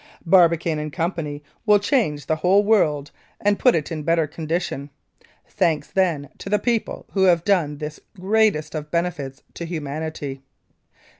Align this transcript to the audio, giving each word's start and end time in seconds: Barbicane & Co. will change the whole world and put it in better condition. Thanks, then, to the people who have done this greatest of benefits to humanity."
Barbicane 0.25 0.89
& 0.89 0.89
Co. 0.89 1.39
will 1.67 1.77
change 1.77 2.25
the 2.25 2.37
whole 2.37 2.63
world 2.63 3.11
and 3.39 3.59
put 3.59 3.75
it 3.75 3.91
in 3.91 4.01
better 4.01 4.25
condition. 4.25 4.89
Thanks, 5.47 5.89
then, 5.91 6.29
to 6.39 6.49
the 6.49 6.57
people 6.57 7.05
who 7.11 7.25
have 7.25 7.43
done 7.45 7.77
this 7.77 7.99
greatest 8.19 8.73
of 8.73 8.89
benefits 8.89 9.43
to 9.53 9.63
humanity." 9.63 10.41